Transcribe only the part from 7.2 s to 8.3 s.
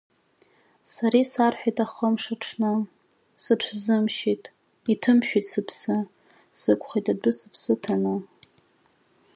сыԥсы ҭаны.